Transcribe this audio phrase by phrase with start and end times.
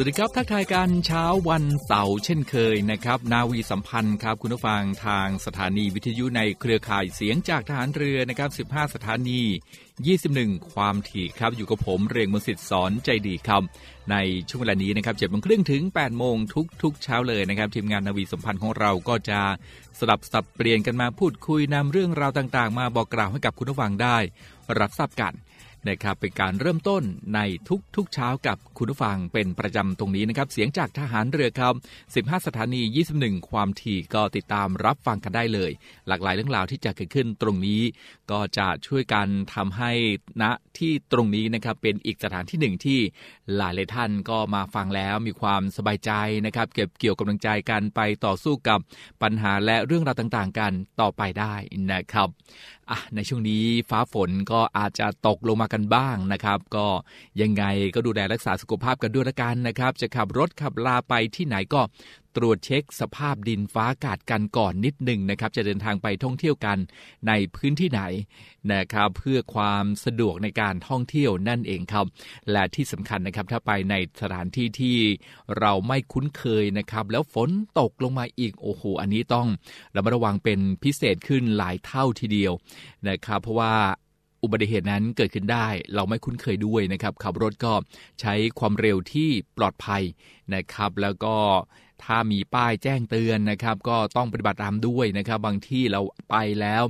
[0.00, 9.40] สวัสดีครับทักทายกันเช้าวันเสาร์เช่นเคยนะครับ นาวีสัมพันธ์ครับคุณผู้ฟังทางสถานีวิทยุในเครือข่ายเสียงจากทหารเรือนะครับ 15 สถานี
[10.08, 13.62] 21 ความถี่ครับอยู่กับผมเรียงมนสิทธิ์สอนใจดีครับ
[14.10, 14.16] ใน
[14.48, 19.40] ช่วงเวลานี้นะครับ7โมงครึ่งถึง 8 โมงทุกทุกเช้าเลยนะครับทีมงานนาวีสัมพันธ์ของเราก็จะ
[19.98, 24.16] สลับสับเปลี่ยนกันมาพูดคุยนำเรื่องราวต่างๆ มาบอกกล่าวให้กับคุณผู้ฟังได้
[24.80, 25.34] รับทราบกัน
[25.88, 27.02] นะครับเป็นการเริ่มต้น
[27.34, 27.40] ใน
[27.96, 31.74] ทุกๆเช้ากับคุณผู้ฟังเป็นประจำตรงนี้นะครับ เสียงจากทหารเรือครับ
[32.14, 32.82] 15 สถานี
[33.16, 35.70] 21 ความถี่ก็ติดตามรับฟังกันได้เลย
[36.08, 37.82] หลากหลายเรื่องราวที่จะเกิดขึ้นตรงนี้
[38.30, 39.92] ก็จะช่วยกันทำให้
[40.42, 40.44] ณ
[40.78, 43.00] ที่ตรงนี้นะครับเป็นอีกสถานที่หนึ่งที่
[43.56, 46.12] หลายหลายท่านก็มาฟังแล้วมีความสบายใจ
[46.46, 48.78] นะครับ เก็บเกี่ยวกำลังใจกันไปต่อสู้กับ
[49.22, 51.54] ปัญหาและเรื่องราวต่างๆ กันต่อไปได้
[51.92, 52.28] นะครับ
[52.90, 56.86] อะในช่วงนี้ฟ้าฝนก็อาจจะตกลงมากันบ้างนะครับ ก็
[57.40, 61.80] ยังไงก็ดูแลรักษาสุขภาพกันด้วยละกันนะครับ จะขับรถขับลาไปที่ไหนก็
[62.38, 66.78] ตรวจเช็คสภาพดินฟ้าอากาศกันก่อนนิดหนึ่งนะครับ จะเดินทางไปท่องเที่ยวกัน
[67.28, 68.02] ในพื้นที่ไหน
[68.72, 72.06] นะครับเพื่อความสะดวกในการท่องเที่ยวนั่นเองครับ
[72.52, 74.96] และที่สำคัญนะครับถ้าไปในสถานที่ที่
[75.58, 77.50] เราไม่คุ้นเคยนะครับ แล้วฝน
[77.80, 79.46] ตกลงมาอีกโอ้โหอันนี้ต้อง
[79.96, 82.52] ระมัดระวังเป็นพิเศษขึ้นหลายเท่าทีเดียว
[83.08, 83.74] นะครับ เพราะว่า
[84.42, 87.74] อุบัติเหตุนั้นเกิดขึ้นได้ เราไม่คุ้นเคยด้วยนะครับ ขับรถก็
[88.20, 90.02] ใช้ความเร็วที่ปลอดภัย
[90.54, 91.36] นะครับ แล้วก็
[92.04, 96.00] ถ้ามีป้ายแจ้งเตือนนะครับ ก็ต้องปฏิบัติตามด้วยนะครับ บางที่เรา
[96.30, 96.82] ไปแล้ว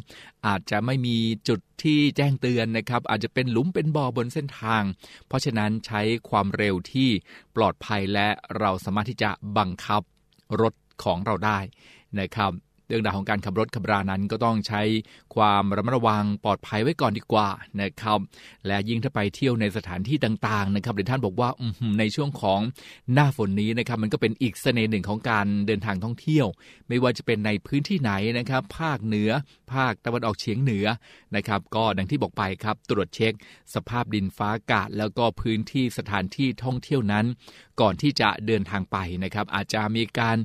[0.47, 1.17] อาจจะไม่มี
[1.49, 4.83] จุดที่แจ้งเตือนนะครับ อาจจะเป็นหลุมเป็นบ่อบนเส้นทาง
[5.27, 7.11] เพราะฉะนั้นใช้ความเร็วที่
[7.57, 10.03] ปลอดภัยและเราสามารถที่จะบังคับ
[10.61, 11.59] รถของเราได้
[12.21, 12.53] นะครับ
[12.89, 14.83] เรื่องราวของการขับรถขับรานั้นก็ต้องใช้
[15.35, 17.49] ความระมัดระวังปลอดภัยไว้ก่อนดีกว่า
[17.81, 18.19] นะครับ
[18.67, 21.49] และยิ่งถ้าไปเที่ยวในสถานที่ต่างๆนะครับเดี๋ยวท่านบอกว่า
[21.99, 22.61] ในช่วงของ
[23.13, 26.47] หน้าฝนนี้นะครับมันก็เป็นอีกเสน่ห์หนึ่งของการเดินทางท่องเที่ยว
[26.89, 29.31] ไม่ว่าจะเป็นในพื้นที่ไหนนะครับ ภาคเหนือ
[29.73, 30.87] ภาคตะวันออกเฉียงเหนือ
[31.37, 33.33] นะครับก็ดังที่บอกไปครับตรวจเช็ค
[33.75, 37.27] สภาพดินฟ้าอากาศ แล้วก็พื้นที่สถานที่ท่องเที่ยวนั้น
[37.81, 40.39] ก่อนที่จะเดินทางไปนะครับอาจจะมีการ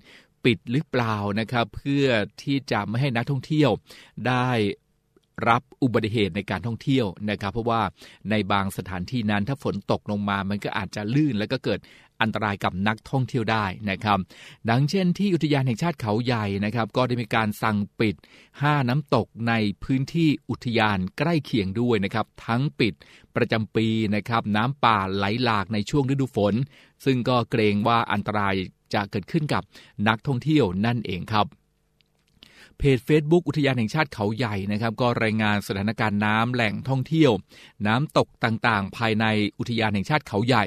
[0.46, 2.08] ปิดหรือเปล่านะครับ เพื่อ
[2.42, 3.70] ที่จะไม่ให้นักท่องเที่ยว
[4.28, 4.50] ได้
[5.50, 7.82] รับอุบัติเหตุในการท่องเที่ยวนะครับ เพราะว่า
[8.30, 11.80] ในบางสถานที่นั้นถ้าฝนตกลงมามันก็อาจจะลื่นแล้วก็เกิด
[12.22, 14.20] อันตรายกับนักท่องเที่ยวได้นะครับ
[14.70, 18.16] ดังเช่นที่อุทยานแห่งชาติเขาใหญ่นะครับ ก็ได้มีการสั่งปิด
[18.52, 22.94] 5 น้ำตกในพื้นที่อุทยานใกล้เคียงด้วยนะครับ ทั้งปิด
[23.36, 26.54] ประจำปีนะครับ น้ำป่าไหลหลากในช่วงฤดูฝน
[27.06, 28.56] ซึ่งก็เกรงว่าอันตราย
[28.94, 29.64] จะเกิดขึ้นกับ
[30.08, 31.48] นักท่องเที่ยวนั่นเองครับ
[32.80, 37.32] เพจ Facebook อุทยานแห่งชาติเขาใหญ่นะครับ ก็รายงานสถานการณ์น้ำแหล่งท่องเที่ยว
[37.88, 39.26] น้ำตกต่างๆ ภายใน
[39.60, 40.66] อุทยานแห่งชาติเขาใหญ่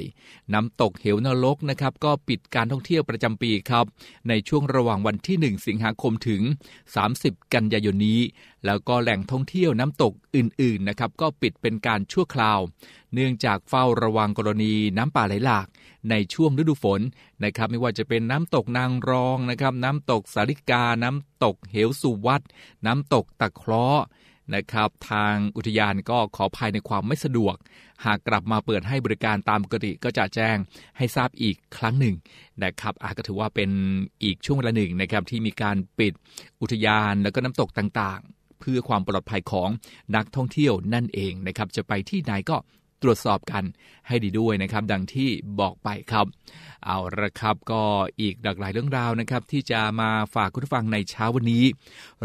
[0.52, 3.84] น้ำตกเหวนรกนะครับ ก็ปิดการท่องเที่ยวประจำปีครับ
[4.28, 6.42] ในช่วงระหว่างวันที่ 1 สิงหาคมถึง
[6.96, 8.20] 30 กันยายนนี้
[8.66, 12.60] แล้วก็แหล่งท่องเที่ยวน้ำตกอื่นๆนะครับก็ปิดเป็นการชั่วคราว
[13.14, 15.66] เนื่องจากเฝ้าระวังกรณีน้ำป่าไหลหลาก
[16.10, 17.00] ในช่วงฤดูฝน
[17.44, 22.42] นะครับไม่ว่าจะเป็นน้ำตกนางรองนะครับน้ำตกสาริกา น้ำตกเหวสุวัด
[22.86, 24.04] น้ำตกตะเคราะห์
[24.54, 27.54] นะครับทางอุทยานก็ขอภายในความไม่สะดวก
[28.04, 30.56] หากกลับมาเปิดให้บริการตามปกติก็จะแจ้ง
[30.96, 32.14] ให้ทราบอีกครั้งหนึ่ง
[32.64, 33.70] นะครับอาก็ถือว่าเป็น
[34.22, 36.12] อีกช่วงเวลาหนึ่งนะครับที่มีการปิด
[36.60, 38.20] อุทยานแล้วก็น้ำตกต่าง
[38.60, 39.68] เพื่อความปลอดภัยของ
[40.16, 42.56] นักท่องเที่ยวนั่นเองนะครับ จะไปที่ไหนก็
[43.02, 43.64] ตรวจสอบกัน
[44.08, 45.28] ให้ดีด้วยนะครับ ดังที่
[45.60, 46.26] บอกไปครับ
[46.86, 47.82] เอาละครับก็
[48.20, 51.64] อีกหลากหลายเรื่องราวนะครับ ที่จะมาฝากคุณผู้ฟังในเช้าวันนี้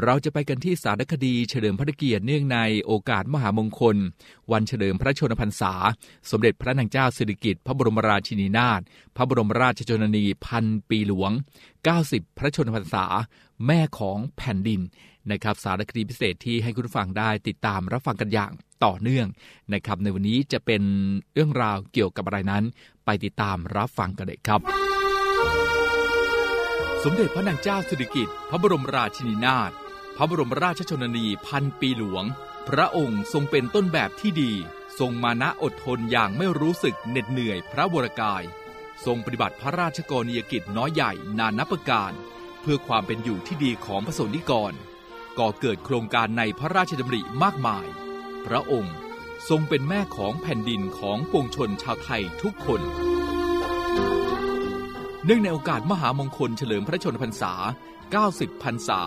[0.03, 3.95] เราจะไปกันที่สารคดีเฉลิมพระเกียรติเนื่องในโอกาสมหามงคล
[4.51, 5.73] วันเฉลิมพระชนมพรรษา
[6.29, 8.81] สมเด็จพระนางเจ้าสิริกิติ์พระบรมราชินีนาถ
[9.15, 11.31] พระบรมราชชนนีพันปีหลวง
[11.85, 13.06] 90 พระชนมพรรษา
[13.65, 14.81] แม่ของแผ่นดิน
[15.31, 18.51] นะครับสารคดีพิเศษที่ให้คุณฟังได้ติดตามรับฟังกันอย่าง
[18.85, 19.27] ต่อเนื่อง
[19.73, 20.83] นะครับในวันนี้จะเป็น
[21.33, 22.63] เรื่องราวเกี่ยวกับอะไรนั้น
[23.06, 24.62] ไปติดตามรับฟังกันเลยครับ
[27.03, 29.71] สมเด็จพระนางเจ้าสิริกิติ์พระบรมราชินีนาถ
[30.18, 32.23] พระบรมราชชนนีพันปีหลวง
[32.69, 34.51] พระองค์ทรงเป็นต้นแบบที่ดี
[35.00, 38.44] ทรงมานะอดทนอย่างไม่รู้สึกเหน็ดเหนื่อยพระวรกาย
[39.06, 42.12] ทรงปฏิบัติพระราชกรณียกิจน้อยใหญ่นานับประการ
[42.62, 44.73] เพื่อความเป็นอยู่ที่ดีของพระสนิกร
[45.39, 47.85] ก่อเกิดโครงการในพระราชดำริมากมาย
[48.45, 48.95] พระองค์
[49.49, 52.81] ทรงเป็นแม่ของแผ่นดินของปวงชนชาวไทยทุกคน
[55.25, 57.53] เนื่องในโอกาสมหามงคลเฉลิมพระชนพรรษา
[58.09, 59.01] 90 พรรษา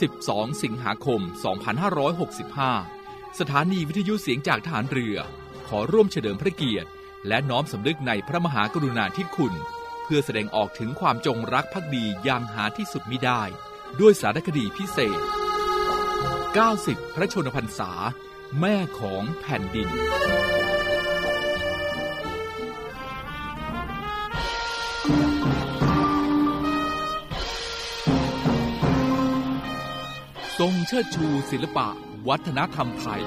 [0.00, 1.20] 12 สิงหาคม
[2.30, 5.16] 2565 สถานีวิทยุเสียงจากทหารเรือ
[5.68, 6.88] ขอร่วมเฉลิมพระเกียรติ
[7.28, 9.54] และน้อมสำนึกในพระมหากรุณาธิคุณ
[10.02, 13.42] เพื่อแสดงออกถึงความจงรักภักดีอย่างหาที่สุดมิได้
[14.00, 15.20] ด้วยสารคดีพิเศษ
[16.58, 17.92] 90 พระชนพรรษา
[18.58, 19.88] แม่ของแผ่นดิน
[30.58, 31.88] ทรงเชิดชูศิลปะ
[32.28, 33.22] วัฒนธรรมไทย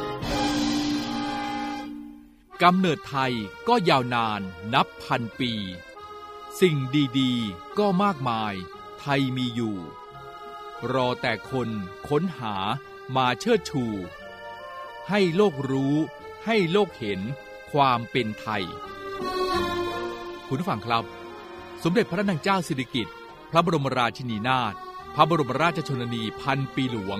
[2.63, 3.33] กำเนิดไทย
[3.67, 4.41] ก็ยาวนาน
[4.73, 5.53] นับพันปี
[6.61, 6.77] สิ่ง
[7.19, 8.53] ดีๆ ก็มากมาย
[8.99, 9.77] ไทยมีอยู่
[10.93, 11.69] รอแต่คน
[12.07, 12.55] ค้นหา
[13.15, 13.85] มาเชิดชู
[15.09, 15.95] ให้โลกรู้
[16.45, 17.19] ให้โลกเห็น
[17.71, 18.63] ความเป็นไทย
[20.47, 21.03] คุณผู้ฟังครับ
[21.83, 23.15] สมเด็จพระนางเจ้าสิริกิติ์
[23.51, 24.73] พระบรมราชินีนาถ
[25.15, 27.19] พระบรมราชชนนีพันปีหลวง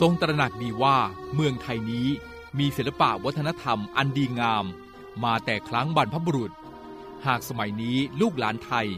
[0.00, 0.96] ทรงตระหนักดีว่า
[1.34, 2.08] เมืองไทยนี้
[2.58, 4.64] มีศิลปะวัฒนธรรมอันดีงาม
[5.24, 6.52] มาแต่ครั้งบรรพบุรุษ
[7.26, 8.88] หากสมัยนี้ลูกหลานไทย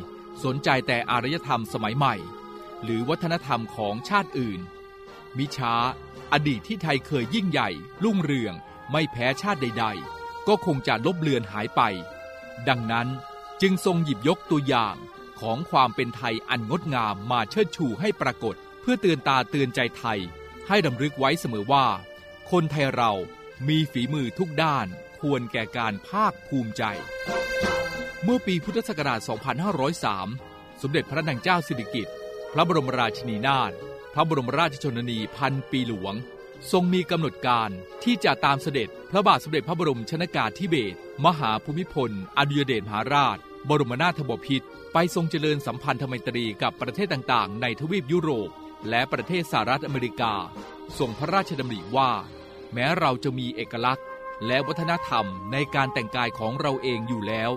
[0.45, 2.15] สนใจแต่อารยธรรมสมัยใหม่
[2.83, 4.61] หรือวัฒนธรรมของชาติอื่น
[5.37, 5.75] มิช้า
[6.33, 7.69] อดีตที่ไทยเคยยิ่งใหญ่
[8.05, 8.55] รุ่งเรือง
[8.91, 9.87] ไม่แพ้ชาติใด
[10.17, 11.81] ๆ ก็คงจะลบเลือนหายไป
[12.69, 13.09] ดังนั้น
[13.63, 14.97] จึงทรงหยิบยกตัวอย่าง
[15.41, 20.21] ของความเป็นไทยอันงดงามมาเชิดชูให้ปรากฏ เพื่อเตือนตาเตือนใจไทย
[20.69, 21.87] ให้ดำลึกไว้เสมอว่า
[22.51, 23.13] คนไทยเรา
[23.69, 24.87] มีฝีมือทุกด้าน
[25.21, 26.83] ควรแก่การภาคภูมิใจ
[28.25, 29.21] เมื่อปีพุทธศักราช
[30.01, 32.15] 2503 สมเด็จพระนางเจ้าสิริกิติ์
[32.53, 33.73] พระบรมราชินีนาถ
[34.19, 36.15] ระบรมราชชนนีพันปีหลวง
[36.73, 37.71] ทรงมีกำหนดการ
[38.05, 43.39] ที่จะตามเสด็จพระบาทสมเด็จพระบรมชนากาธิเบศรมหาภูมิพล อดุยเดชมหาราช
[43.69, 48.51] บรมนาถบพิตรไปทรงเจริญสัมพันธไมตรีกับประเทศต่างๆ ในทวีปยุโรป
[48.89, 50.35] และประเทศสหรัฐอเมริกา
[50.99, 52.11] ทรงพระราชดำริว่า
[52.73, 54.07] แม้เราจะมีเอกลักษณ์
[54.47, 57.51] และวัฒนธรรมในการแต่งกายของเราเองอยู่แล้ว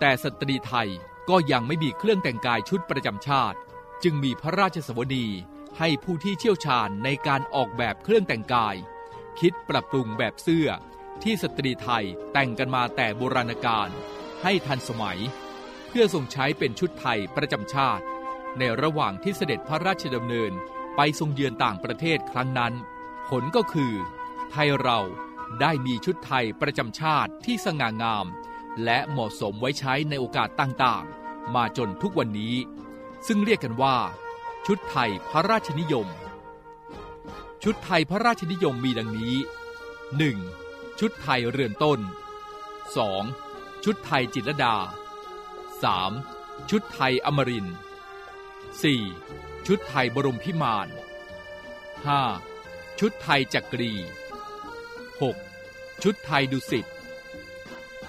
[0.00, 0.88] แต่สตรีไทย
[1.28, 3.58] ก็ยังไม่มีเครื่องแต่งกายชุดประจำชาติ
[4.02, 5.26] จึงมีพระราชสวนี
[5.78, 8.76] ให้ผู้ที่เชี่ยวชาญในการออกแบบเครื่องแต่งกาย
[9.40, 10.68] คิดปรับปรุงแบบเสื้อ
[11.22, 13.88] ที่สตรีไทยแต่งกันมาแต่โบราณกาล
[14.42, 15.20] ให้ทันสมัย
[15.88, 18.04] เพื่อทรงใช้เป็นชุดไทยประจำชาติ
[18.58, 20.52] ในระหว่างที่เสด็จพระราชดำเนิน
[20.96, 22.72] ไปทรงเยือนต่างประเทศครั้งนั้น
[23.28, 23.92] ผลก็คือ
[24.50, 25.00] ไทยเรา
[25.60, 28.26] ได้มีชุดไทยประจำชาติที่สง่างาม
[28.84, 32.54] และเหมาะสมไว้ใช้ในโอกาสต่างๆ มาจนทุกวันนี้
[33.26, 33.96] ซึ่งเรียกกันว่า
[34.66, 36.08] ชุดไทยพระราชนิยม
[37.62, 39.34] ชุดไทยพระราชนิยมมีดังนี้
[40.16, 41.00] 1.
[41.00, 42.00] ชุดไทยเรือนต้น
[42.92, 43.84] 2.
[43.84, 44.76] ชุดไทยจิตรดา
[46.12, 46.70] 3.
[46.70, 47.66] ชุดไทยอมริน
[48.86, 49.66] 4.
[49.66, 50.88] ชุดไทยบรมพิมาน
[52.18, 52.98] 5.
[53.00, 53.92] ชุดไทยจักรี
[55.22, 56.02] 6.
[56.02, 56.86] ชุดไทยดุสิต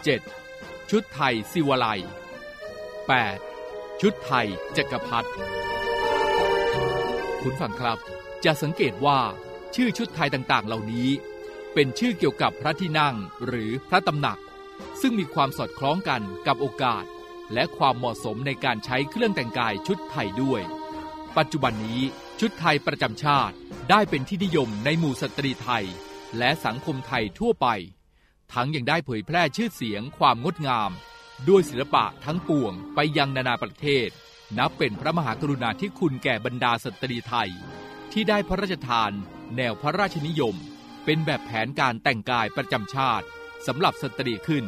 [0.04, 0.90] 7.
[0.90, 1.88] ชุดไทยสิวไล
[3.20, 4.02] 8.
[4.02, 5.30] ชุดไทยจักรพรรดิ
[7.48, 8.00] คุณฟังครับ
[8.46, 9.20] จะสังเกตว่า
[9.76, 11.10] ชื่อชุดไทยต่างๆ เหล่านี้
[11.74, 14.40] เป็นชื่อเกี่ยวกับพระที่นั่งหรือพระตำหนัก
[15.02, 17.04] ซึ่งมีความสอดคล้องกันกับโอกาส
[17.54, 20.62] และความเหมาะสมในการใช้เครื่องแต่งกายชุดไทยด้วย
[21.38, 22.02] ปัจจุบันนี้
[22.40, 23.56] ชุดไทยประจำชาติ
[23.90, 25.86] ได้เป็นที่นิยมในหมู่สตรีไทย
[26.38, 27.68] และสังคมไทยทั่วไป
[28.54, 30.92] ทั้งยังได้เผยแพร่ชื่อเสียงความงดงาม
[31.50, 34.10] ด้วยศิลปะทั้งปวงไปยังนานาประเทศ
[34.58, 37.50] นับเป็นพระมหากรุณาธิคุณแก่บรรดาสตรีไทย
[38.12, 39.12] ที่ได้พระราชทาน
[39.56, 40.56] แนวพระราชนิยม
[41.06, 43.26] เป็นแบบแผนการแต่งกายประจำชาติ
[43.68, 44.64] สำหรับสตรีขึ้น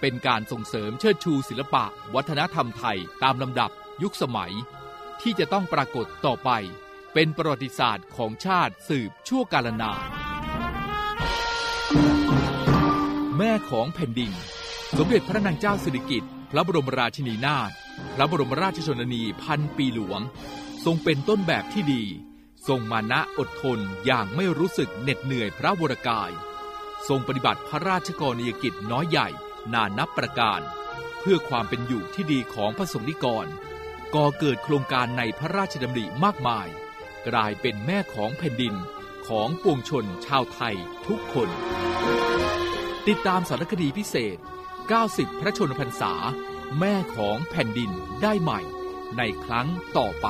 [0.00, 3.70] เป็นการส่งเสริมเชิดชูศิลปะ วัฒนธรรมไทยตามลำดับ
[4.02, 4.52] ยุคสมัย
[5.22, 6.50] ที่จะต้องปรากฏต่อไป
[7.14, 10.00] เป็นประวัติศาสตร์ของชาติสืบชั่วกาลนาน
[13.36, 14.32] แม่ของแผ่นดิน
[14.98, 17.70] สมเด็จพระนางเจ้าสิริกิติ์ พระบรมราชินีนาถ
[18.14, 20.20] พระบรมราชชนนีพันปีหลวง
[20.84, 22.04] ทรงเป็นต้นแบบที่ดี
[22.68, 26.30] ทรงมานะอดทนอย่างไม่รู้สึกเหน็ดเหนื่อยพระวรกาย
[27.08, 29.28] ทรงปฏิบัติพระราชกรณียกิจน้อยใหญ่
[29.72, 30.60] นานับประการ
[31.20, 33.46] เพื่อความเป็นอยู่ที่ดีของพระสงฆ์นิกร
[34.14, 36.68] ก่อเกิดโครงการในพระราชดำริมากมาย
[37.28, 38.74] กลายเป็นแม่ของแผ่นดิน
[39.28, 40.76] ของปวงชนชาวไทย
[41.06, 41.48] ทุกคน
[43.08, 44.38] ติดตามสารคดีพิเศษ
[44.96, 46.12] 90 พระชนพรรษา
[46.78, 47.90] แม่ของแผ่นดิน
[48.22, 48.60] ได้ใหม่
[49.16, 49.66] ในครั้ง
[49.96, 50.26] ต่อไป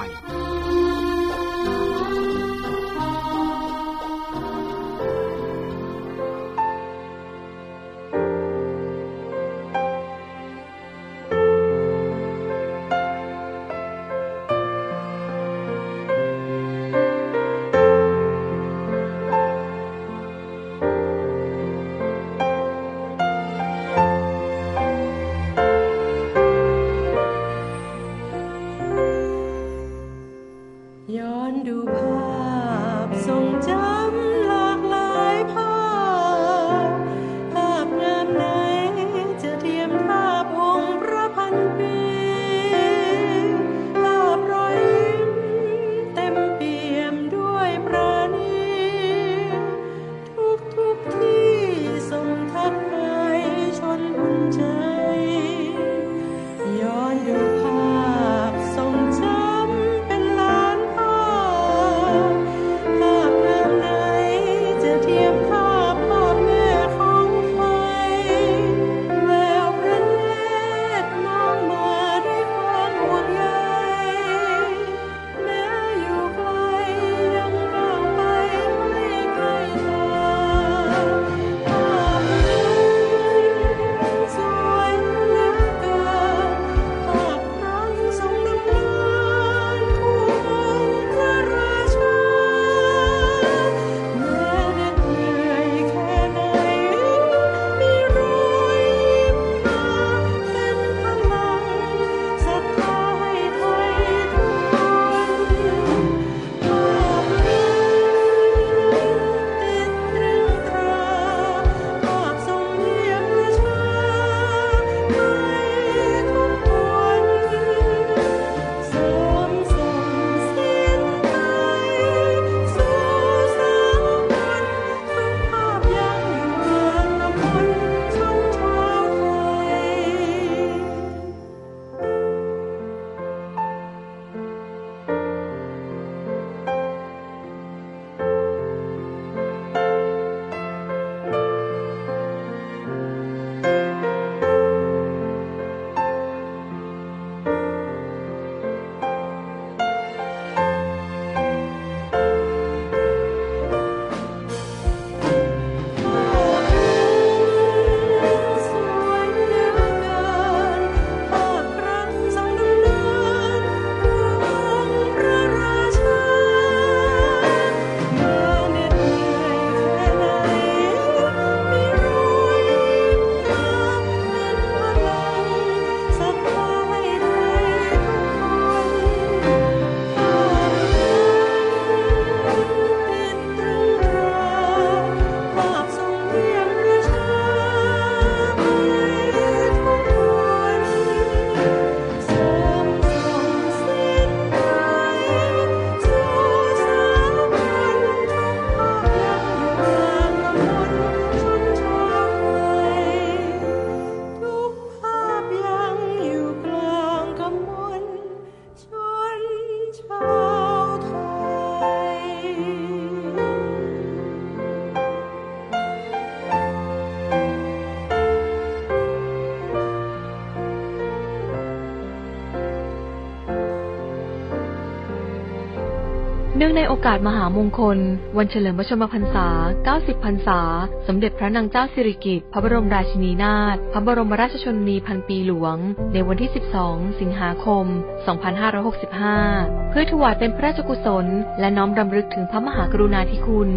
[226.61, 227.99] เนื่องในโอกาสมหามงคล
[228.37, 229.49] วันเฉลิมพระชนมพรรษา
[229.87, 230.61] 90 พรรษา
[231.07, 235.77] สมเด็จพระนางเจ้าสิริกิติ์ พระบรมราชินีนาถ พระบรมราชชนนีพันปีหลวง
[236.13, 236.51] ในวันที่
[236.85, 237.85] 12 สิงหาคม
[238.17, 241.27] 2 5 6 2565เพื่อถวายเป็นพระราชกุศล
[241.61, 243.71] และน้อมรำลึกถึงพระมหากรุณาธิคุณ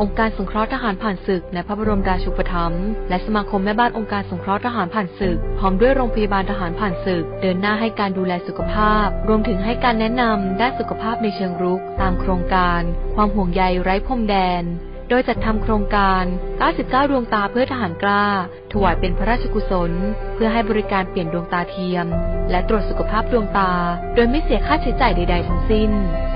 [0.00, 12.80] องค์การสงเคราะห์ทหารผ่านศึกในพระบรมราชูปถัมภ์และสมาคมแม่บ้านองค์การสงเคราะห์ทหารผ่านศึก พร้อมด้วยโรงพยาบาลทหารผ่านศึก เดินหน้าให้การดูแลสุขภาพ รวมถึงให้การแนะนำด้านสุขภาพในเชิงรุก ตามโครงการ
[13.14, 14.64] ความห่วงใยไร้พรมแดน
[15.10, 16.24] โดยจัดทำโครงการ
[16.66, 18.24] 99 ดวงตาเพื่อทหารกล้า
[18.72, 19.92] ถวายเป็นพระราชกุศล
[20.34, 22.06] เพื่อให้บริการเปลี่ยนดวงตาเทียม
[22.50, 23.72] และตรวจสุขภาพดวงตา
[24.14, 25.90] โดยไม่เสียค่าใช้จ่ายใด ๆ ทั้งสิ้น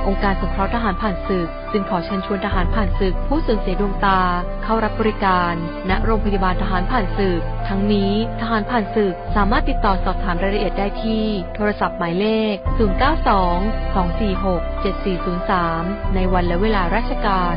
[0.06, 4.20] องค์การสงเคราะห์ทหารผ่านศึก จึงขอเชิญชวนทหารผ่านศึก ผู้สูญเสียดวงตา
[4.64, 5.54] เข้ารับบริการ
[5.90, 12.54] ณ โรงพยาบาลทหารผ่านศึก ทั้งนี้ทหารผ่านศึกสามารถติดต่อสอบถามรายละเอียดได้ที่ โทรศัพท์หมายเลข
[13.34, 14.84] 092 246
[15.34, 17.56] 7403 ในวันและเวลาราชการ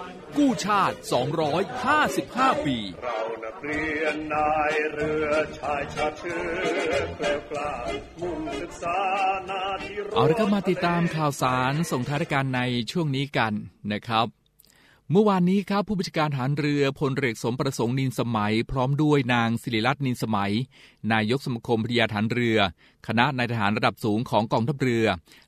[0.37, 0.95] กู้ชาติ
[1.81, 7.73] 255 ปี เรานักเรียนนายเรือชายชาติเชื้อเกล้ากล้า
[8.21, 8.97] มุ่งศึกษา
[9.47, 12.61] หนาที่เอาละครับมาติดตามข่าวสารส่งท้ายรายการใน
[12.91, 13.53] ช่วงนี้กัน
[13.91, 14.27] นะครับ
[15.13, 20.53] เมื่อวานนี้ครับผู้บัญชาการฐานเรือพลเรือสมประสงค์นินสมัย พร้อมด้วยนางศิริรัตน์นินสมัย
[21.13, 22.57] นายกสมาคมพยาฐานเรือ
[23.07, 25.05] คณะนายทหารระดับสูงของกองทัพเรือ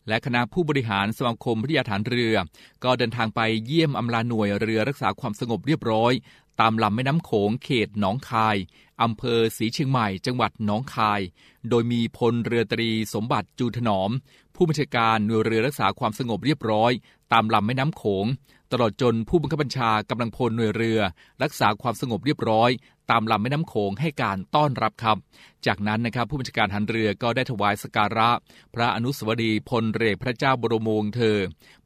[0.08, 2.36] และคณะผู้บริหารสมาคมพยาฐานเรือ
[2.84, 6.13] ก็เดินทางไปเยี่ยมอำลาหน่วยเรือรักษาความสงบเรียบร้อย
[6.60, 8.58] ตามลำแม่น้ำโขงเขตหนองคาย
[9.02, 11.21] อำเภอศรีเชียงใหม่จังหวัดหนองคาย
[11.69, 14.12] โดยมีพลเรือตรีสมบัติจูถนอม
[14.56, 16.91] ผู้บัญชาการหน่วยเรือรักษาความสงบเรียบร้อย
[17.32, 18.26] ตามลำแม่น้ำโขง
[18.74, 21.00] ตลอดจนผู้บังคับบัญชากำลังพลหน่วยเรือ
[21.44, 22.70] รักษาความสงบเรียบร้อย
[23.12, 25.18] ตามลำแม่น้ำโขงให้การต้อนรับครับ
[25.66, 28.30] จากนั้นนะครับผู้บัญชาการหันเรือก็ได้ถวายสการะ
[28.76, 31.38] พระอนุสาวรีย์พลเรือพระเจ้าบรมวงศ์เธอ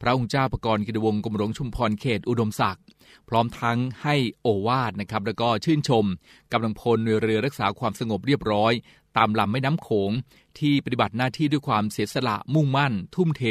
[0.01, 2.83] พระองค์เจ้าประกรณ์กิตวงศ์กรมหลวงชุมพรเขตอุดมศักดิ์
[3.29, 6.05] พร้อมทั้งให้โอวาดนะครับแล้วก็ชื่นชม
[6.51, 8.73] กำลังพลหน่วยเรือรักษาความสงบเรียบร้อย
[9.17, 10.11] ตามลำแม่น้ำโขง
[10.59, 13.43] ที่ปฏิบัติหน้าที่ด้วยความเสียสละมุ่งมั่น ทุ่มเท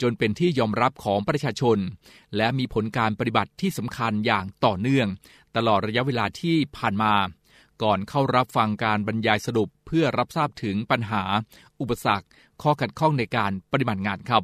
[0.00, 1.78] จนเป็นที่ยอมรับของประชาชน
[2.36, 5.08] และมีผลการปฏิบัติที่สำคัญอย่างต่อเนื่อง
[5.56, 7.14] ตลอดระยะเวลาที่ผ่านมา
[7.82, 11.22] ก่อนเข้ารับฟังการบรรยายสรุปเพื่อรับทราบถึงปัญหา
[11.80, 12.26] อุปสรรค
[12.62, 14.42] ข้อขัดข้องในการปฏิบัติงานครับ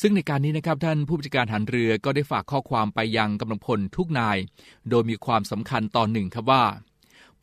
[0.00, 4.36] ซึ่งในการนี้นะครับท่านผู้บัญชาการหันเรือก็ได้ฝากข้อความไปยังกำลังพลทุกนาย
[4.90, 6.64] โดยมีความสำคัญตอนหนึ่งครับว่า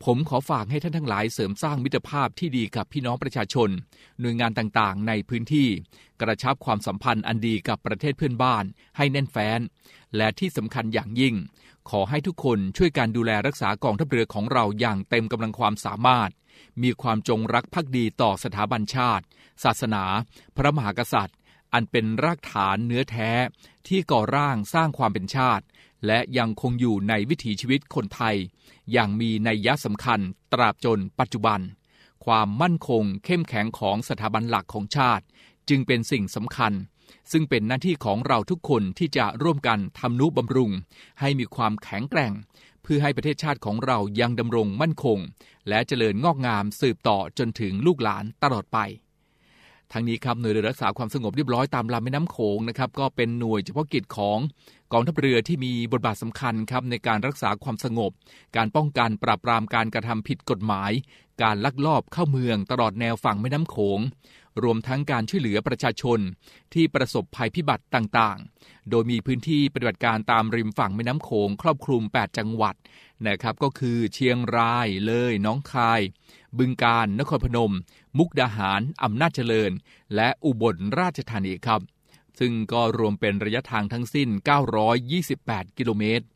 [0.04, 3.70] ผมขอฝากให้ท่านทั้งหลายเสริมสร้างมิตรภาพที่ดีกับพี่น้องประชาชน
[4.20, 5.68] หน่วยงานต่างๆ ในพื้นที่
[6.20, 8.64] กระชับความสัมพันธ์อันดีกับประเทศเพื่อนบ้าน
[8.96, 9.60] ให้แน่นแฟ้น
[10.16, 11.34] และที่สำคัญอย่างยิ่ง
[11.90, 16.30] ขอให้ทุกคนช่วยการดูแลรักษากองทัพเรือของเราอย่างเต็มกำลังความสามารถ
[16.82, 19.24] มีความจงรักภักดีต่อสถาบันชาติ
[19.64, 20.04] ศาสนา
[20.56, 21.38] พระมหากษัตริย์
[21.72, 23.30] อันเป็นรากฐานเนื้อแท้
[23.88, 25.64] ที่ก่อร่างสร้างความเป็นชาติ
[26.06, 28.36] และยังคงอยู่ในวิถีชีวิตคนไทย
[28.92, 30.20] อย่างมีนัยยะสำคัญ
[30.52, 31.60] ตราบจนปัจจุบัน
[32.24, 35.24] ความมั่นคงเข้มแข็งของสถาบันหลักของชาติ
[35.68, 36.72] จึงเป็นสิ่งสำคัญ
[37.32, 40.70] ซึ่งเป็นหน้าที่ของเราทุกคนที่จะร่วมกันทำนุบำรุง
[41.20, 42.32] ให้มีความแข็งแกร่ง
[42.82, 45.18] เพื่อให้ประเทศชาติของเรายังดำรงมั่นคง
[45.68, 48.78] และเจริญงอกงามสืบต่อจนถึงลูกหลานตลอดไป
[49.92, 54.38] ทั้งนี้ครับหน่วยเรือรักษาความสงบเรียบร้อยตามลำแม่น้ำโขงนะครับก็เป็นหน่วยเฉพาะกิจของ
[54.92, 58.10] กองทัพเรือที่มีบทบาทสำคัญครับในการรักษาความสงบ
[58.56, 60.92] การป้องกันปราบปรามการกระทำผิดกฎหมาย
[61.42, 64.00] การลักลอบเข้าเมืองตลอดแนวฝั่งแม่น้ำโขง
[64.62, 66.18] รวมทั้งการช่วยเหลือประชาชน
[66.74, 72.74] ที่ประสบภัยพิบัติต่างๆ โดยมีพื้นที่ปฏิบัติการตามริมฝั่งแม่น้ำโขงครอบคลุม 8 จังหวัด
[73.28, 76.00] นะครับก็คือเชียงรายเลยน้องคาย
[76.58, 77.74] บึงกาฬนครพนม
[78.18, 79.72] มุกดาหารอำนาจเจริญ
[80.14, 81.80] และอุบลราชธานีครับ
[82.38, 84.28] ซึ่งก็รวมเป็นระยะทางทั้งสิ้น
[85.02, 86.26] 928 กิโลเมตร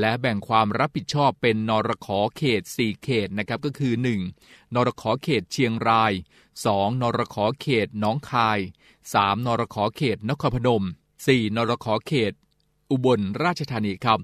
[0.00, 3.94] และแบ่งความรับผิดชอบเป็นนรขอเขต 4 เขตนะครับก็คือ
[4.34, 4.74] 1.
[4.74, 6.12] นรขอเขตเชียงราย
[6.56, 7.02] 2.
[7.02, 8.58] นรขอเขตหนองคาย
[9.02, 9.46] 3.
[9.46, 10.84] นรขอเขตนครพนม
[11.24, 11.56] 4.
[11.56, 12.32] นรขอเขต
[12.90, 14.18] อุบลราชธานีครับ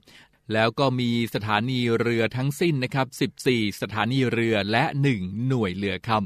[0.52, 3.06] แล้วก็มีสถานีเรือทั้งสิ้นนะครับ
[3.44, 4.84] 14 สถานีเรือและ
[5.16, 6.22] 1 หน่วยเรือครับ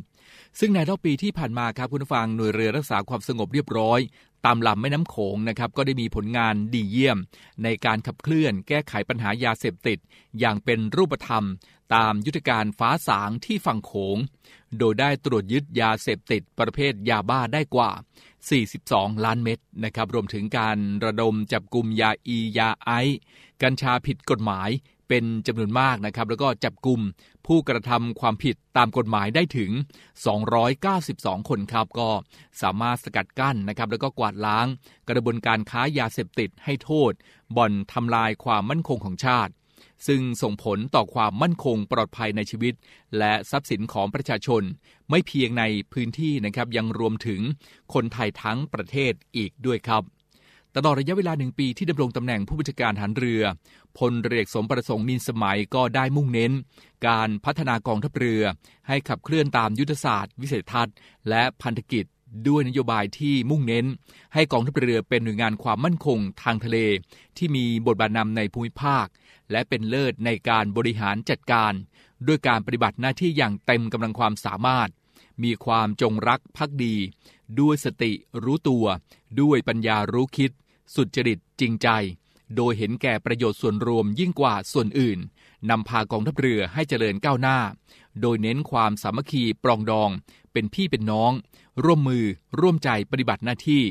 [0.61, 4.01] ซึ่งในรอบปีที่ผ่านมาครับคุณผู้ฟังหน่วยเรือรักษาความสงบเรียบร้อย
[4.45, 7.19] ตามลำแม่น้ำโขงนะครับ ก็ได้มีผลงานดีเยี่ยม
[7.63, 9.99] ในการขับเคลื่อนแก้ไขปัญหายาเสพติด
[10.39, 11.45] อย่างเป็นรูปธรรม
[11.95, 14.17] ตามยุทธการฟ้าสางที่ฝั่งโขง
[14.79, 17.91] โดยได้ตรวจยึดยาเสพติดประเภทยาบ้าได้กว่า
[18.51, 22.91] 42 ล้านเม็ดนะครับ รวมถึงการระดมจับกลุ่มยาอียาไอ
[23.63, 24.71] กัญชาผิดกฎหมาย
[25.09, 27.01] เป็นจำนวนมากนะครับ แล้วก็จับกลุ่ม
[27.47, 29.71] ผู้กระทำความผิดตามกฎหมายได้ถึง
[30.61, 32.09] 292 คนครับ ก็
[32.63, 34.67] สามารถสกัดกั้นนะครับ แล้วก็กวาดล้าง
[35.11, 37.13] กระบวนการค้ายาเสพติดให้โทษ
[37.57, 39.53] บ่อนทำลายความมั่นคงของชาติ
[40.07, 42.75] ซึ่งส่งผลต่อความมั่นคงปลอดภัยในชีวิต
[43.19, 44.63] และทรัพย์สินของประชาชน
[45.11, 47.41] ไม่เพียงในพื้นที่นะครับยังรวมถึง
[47.95, 50.03] คนไทยทั้งประเทศอีกด้วยครับ
[50.77, 53.43] ตลอดระยะเวลาหนึ่งปีที่ดำรงตำแหน่งผู้บัญชาการฐานเรือ
[53.99, 56.53] พลเรือสมประสงค์นินสมัยก็ได้มุ่งเน้น
[57.09, 58.43] การพัฒนากองทัพเรือ
[58.89, 60.95] ให้ขับเคลื่อนตามยุทธศาสตร์ วิสัยทัศน์
[61.29, 62.05] และพันธกิจ
[62.49, 63.87] ด้วยนโยบายที่มุ่งเน้น
[64.35, 66.79] ให้กองทัพเรือเป็นหน่วยงานความมั่นคงทางทะเล
[67.37, 69.07] ที่มีบทบาทนำในภูมิภาค
[69.53, 71.73] และเป็นเลิศในการบริหารจัดการ
[72.27, 74.89] ด้วยการปฏิบัติหน้าที่อย่างเต็มกำลังความสามารถ
[75.43, 76.97] มีความจงรักภักดี
[77.61, 78.13] ด้วยสติ
[78.45, 78.85] รู้ตัว
[79.41, 80.51] ด้วยปัญญารู้คิด
[80.95, 81.89] สุจริตจริงใจ
[82.57, 85.19] โดยเห็นแก่ประโยชน์ส่วนรวมยิ่งกว่าส่วนอื่น
[85.71, 87.59] นำพากองทัพเรือให้เจริญก้าวหน้า
[88.21, 90.11] โดยเน้นความสามัคคีปรองดอง
[90.53, 91.33] เป็นพี่เป็นน้อง
[91.85, 92.25] ร่วมมือ
[92.61, 93.83] ร่วมใจปฏิบัติหน้าที่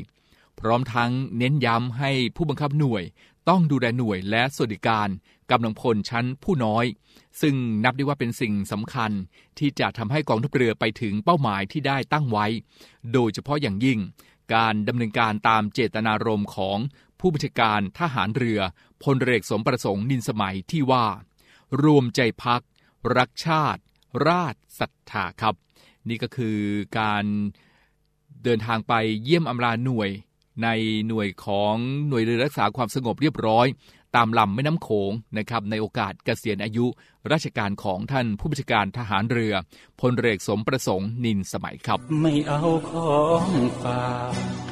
[0.60, 3.02] พร้อมทั้งเน้นย้ำให้ผู้บังคับหน่วย
[3.48, 5.08] ต้องดูแลหน่วยและสวัสดิการ
[5.50, 6.84] กำลังพลชั้นผู้น้อย
[7.40, 9.12] ซึ่งนับได้ว่าเป็นสิ่งสำคัญ
[9.58, 12.46] ที่จะทำให้กองทัพเรือไปถึงเป้าหมายที่ได้ตั้งไว้
[13.12, 13.98] โดยเฉพาะอย่างยิ่ง
[14.54, 16.78] การดำเนินการตามเจตนารมณ์ของ
[17.20, 18.60] ผู้บัญชาการทหารเรือ
[19.02, 21.06] พลเรือสมประสงค์นินสมัยที่ว่า
[21.82, 22.62] รวมใจพัก
[23.16, 23.82] รักชาติ
[24.28, 25.54] ราชศรัทธาครับ
[26.08, 26.58] นี่ก็คือ
[26.98, 27.24] การ
[28.44, 30.10] เดินทางไปเยี่ยมอำลาหน่วย
[30.62, 30.68] ใน
[31.08, 31.76] หน่วยของ
[32.08, 33.66] หน่วยเรือรักษาความสงบเรียบร้อย
[34.16, 36.86] ตามลำแม่น้ำโขงนะครับในโอกาสเกษียณอายุ
[37.32, 39.54] ราชการของท่านผู้บัญชาการทหารเรือ
[40.00, 42.60] พลเรือสมประสงค์นินสมัยครับ ไม่เอา
[42.90, 43.48] ของ
[43.82, 44.02] ฝา
[44.68, 44.71] ก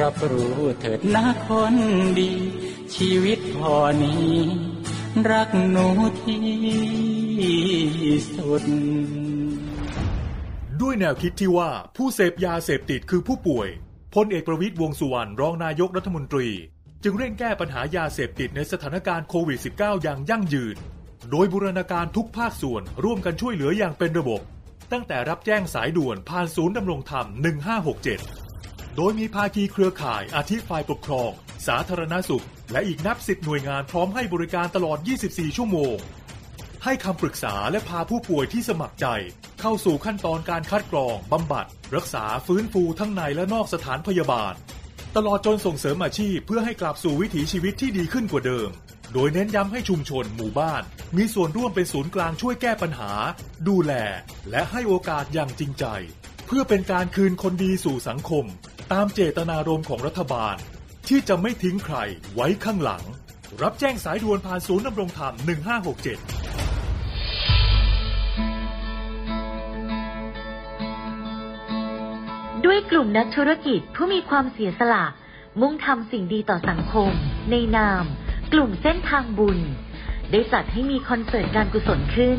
[0.00, 1.74] รับรู้เถิดนะคน
[2.18, 2.32] ดี
[2.96, 4.32] ชีวิตพอนี้
[5.30, 5.88] รักหนู
[6.22, 8.62] ที่สุด
[10.80, 13.68] ด้วยแนวคิดที่ว่าผู้เสพยาเสพติดคือผู้ป่วย
[14.14, 16.48] พลเอกประวิตยวงษ์สุวรรณรองนายกรัฐมนตรี
[17.02, 20.76] จึงเร่งแก้ปัญหายาเสพติดในสถานการณ์โควิด -19 อย่างยั่งยืน
[21.30, 24.40] โดยบูรณาการทุกภาคส่วนร่วมกันช่วยเหลืออย่างเป็นระบบ
[24.92, 28.45] ตั้งแต่รับแจ้งสายด่วนผ่านศูนย์ดำรงธรรม 1567
[28.96, 31.30] โดยมีภาคีเครือข่ายอาทิฝ่ายปกครอง
[31.66, 35.96] สาธารณสุข และอีกนับสิบหน่วยงานพร้อมให้บริการตลอด 24 ชั่วโมง
[36.84, 39.06] ให้คำปรึกษาและพาผู้ป่วยที่สมัครใจ
[39.60, 44.54] เข้าสู่ขั้นตอนการคัดกรองบำบัด รักษาฟื้นฟูทั้งในและนอกสถานพยาบาล
[45.16, 48.70] ตลอดจนส่งเสริมอาชีพเพื่อให้กลับสู่วิถีชีวิตที่ดีขึ้นกว่าเดิม
[49.12, 50.82] โดยเน้นย้ำให้ชุมชนหมู่บ้าน
[51.16, 53.12] มีส่วนร่วมเป็นศูนย์กลางช่วยแก้ปัญหา
[53.68, 53.92] ดูแล
[54.50, 55.86] และให้โอกาสอย่างจริงใจ
[56.46, 58.44] เพื่อเป็นการคืนคนดีสู่สังคม
[58.92, 60.56] ตามเจตนารมณ์ของรัฐบาล
[61.08, 61.96] ที่จะไม่ทิ้งใคร
[62.34, 63.02] ไว้ข้างหลัง
[63.62, 65.44] รับแจ้งสายด่วนผ่านศูนย์ดำรงธรรม 1567
[72.64, 75.04] ด้วยกลุ่มนักธุรกิจผู้มีความเสียสละ
[75.60, 77.10] มุ่งทำสิ่งดีต่อสังคม
[77.50, 78.04] ในนาม
[78.52, 79.58] กลุ่มเส้นทางบุญ
[80.30, 82.38] ได้จัดให้มีคอนเสิร์ตการกุศลขึ้น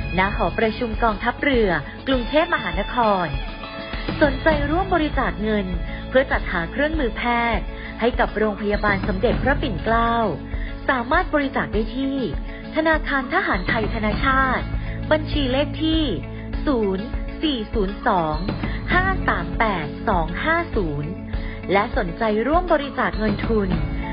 [0.19, 1.69] ณหอประชุมกองทัพเรือ
[2.07, 2.95] กรุงเทพมหานค
[3.25, 3.27] ร
[4.21, 5.67] สนใจร่วมบริจาคเงิน
[6.09, 7.23] เพื่อจัดหาเครื่องมือแพ
[7.57, 7.65] ทย์
[7.99, 10.15] ให้กับโรงพยาบาลสมเด็จพระปิ่นเกล้า
[10.89, 12.17] สามารถบริจาคได้ที่
[12.75, 14.65] ธนาคารทหารไทยธนาชาติ
[15.11, 16.03] บัญชีเลขที่
[17.65, 17.71] 0402
[18.93, 20.11] 538
[21.09, 23.69] 250 และสนใจร่วมบริจาคเงินทุน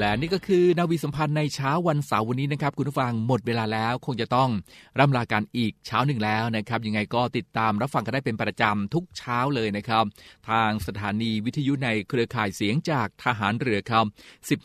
[0.00, 4.50] และนี่ก็คือนาวีสัมพันธ์ในเช้าวันเสาร์วันนี้นะครับคุณผู้ฟังหมดเวลาแล้วคงจะต้อง
[4.98, 10.04] ร่ำลากันอีกเช้าหนึ่งแล้วนะครับยังไงก็ติดตามรับฟังกันได้เป็นประจำทุกเช้าเลยนะครับ
[10.48, 14.06] ทางสถานีวิทยุในเครือข่ายเสียงจากทหารเรือครับ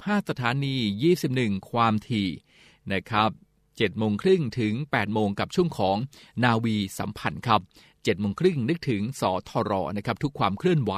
[0.07, 0.75] 15 สถานี
[1.21, 2.29] 21 ความถี่
[2.93, 3.29] นะครับ
[3.63, 5.97] 7โมงครึ่งถึง 8 โมงกับช่วงของ
[6.43, 7.61] นาวีสัมพันธ์ครับ
[8.05, 10.93] 7โมงครึ่งนึกถึงสทรนะครับ ทุกความเคลื่อนไหว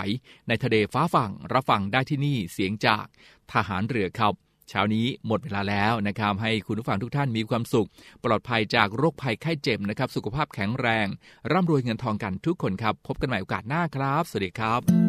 [0.48, 3.06] ในทะเลฟ้าฝั่งรับฟังได้ที่นี่เสียงจาก
[3.54, 4.34] ทหารเรือครับ
[4.70, 7.88] เช้านี้หมดเวลาแล้วนะครับ ให้คุณผู้ฟังทุกท่านมีความสุข
[8.24, 11.08] ปลอดภัยจากโรคภัยไข้เจ็บนะครับ สุขภาพแข็งแรง
[11.52, 15.07] ร่ำรวยเงินทองกันทุกคนครับ พบกันใหม่โอกาสหน้าครับ สวัสดีครับ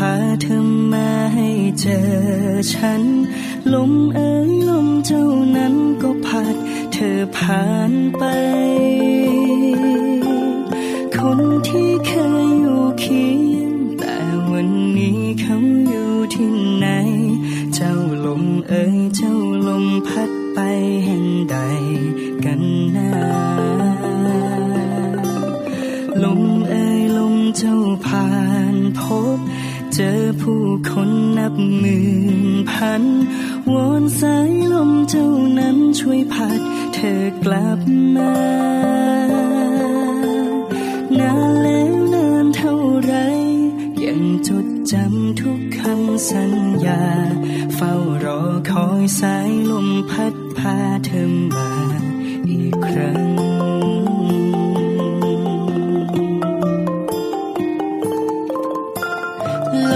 [0.00, 1.48] พาเธอมาให้
[1.80, 2.06] เจอ
[2.72, 3.02] ฉัน
[3.72, 5.24] ลมเอ๋ยลมเจ้า
[5.56, 6.56] นั้นก็พัด
[6.92, 8.22] เธอผ่านไป
[31.50, 32.06] บหมื่
[32.40, 33.02] นพัน
[33.72, 35.28] วอนสายลมเจ้า
[35.58, 36.60] นั้นช่วยพัด
[36.94, 37.80] เธอกลับ
[38.16, 38.36] มา
[41.20, 43.14] นานแล้วนานเท่าไร
[44.04, 46.52] ยังจดจำทุกคำสัญ
[46.86, 47.04] ญา
[47.74, 47.92] เฝ้า
[48.24, 51.70] รอคอยสายลมพัดพาเธอมา
[52.50, 53.26] อีกครั้ง
[59.92, 59.94] ล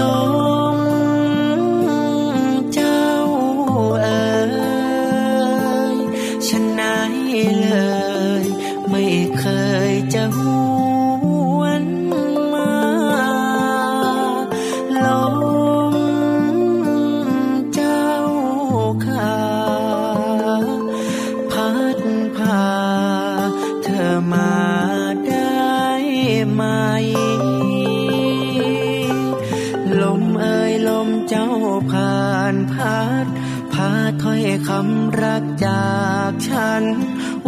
[36.95, 36.97] น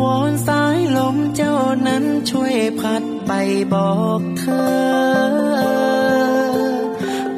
[0.02, 1.56] วอนสายลมเจ้า
[1.88, 3.32] นั้นช่วยพัดไป
[3.74, 5.94] บอกเธอ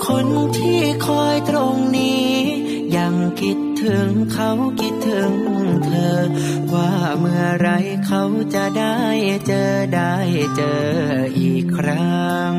[0.06, 0.28] คน
[0.58, 2.30] ที่คอยตรงนี้
[2.98, 5.34] ยังคิดถึงเขาคิดถึง
[5.86, 6.20] เธอ
[6.74, 7.70] ว่าเมื่อไร
[8.06, 9.00] เขาจะได้
[9.48, 10.16] เจอได้
[10.56, 10.84] เจอ
[11.40, 12.56] อีกครั้ง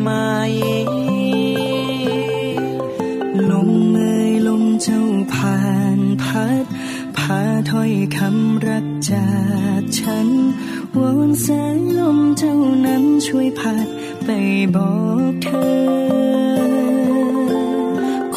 [0.00, 0.10] ไหม
[3.50, 5.00] ลมเอ่ยลมเจ้า
[5.32, 5.58] ผ่า
[5.98, 6.64] นพัด
[7.16, 9.30] พาถ้อยคำรักจา
[9.80, 10.28] กฉัน
[10.98, 11.46] วอนแส
[11.76, 13.86] งลมเจ้านั้นช่วยพัด
[14.24, 14.28] ไป
[14.76, 14.92] บอ
[15.30, 15.98] กเธอ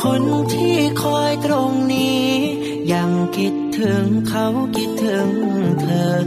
[0.02, 2.26] คนที่คอยตรงนี้
[2.92, 5.30] ยังคิด ถึงเขาคิดถึง
[5.82, 6.20] เธอ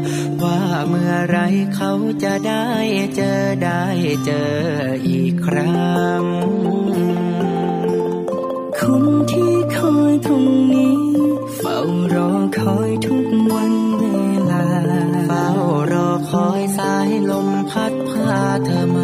[0.43, 1.39] ว่าเมื่อไร
[1.75, 2.67] เขาจะได้
[3.17, 3.85] เจอได้
[4.25, 4.53] เจอ
[5.09, 5.69] อีกครั้
[6.23, 6.25] ง
[8.79, 10.99] คนที่คอยตรงนี้
[11.57, 11.79] เฝ้า
[12.15, 14.05] รอคอยทุกวันเว
[14.51, 14.67] ลา
[15.27, 15.47] เฝ้า
[15.93, 18.97] รอคอยสายลมพัดพาเธอม